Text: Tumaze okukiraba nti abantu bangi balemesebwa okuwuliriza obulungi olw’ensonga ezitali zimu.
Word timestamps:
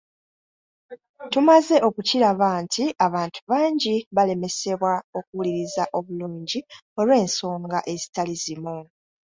Tumaze 1.31 1.75
okukiraba 1.87 2.47
nti 2.63 2.85
abantu 3.05 3.39
bangi 3.51 3.95
balemesebwa 4.15 4.93
okuwuliriza 5.17 5.83
obulungi 5.97 6.59
olw’ensonga 6.99 7.79
ezitali 7.93 8.35
zimu. 8.43 8.77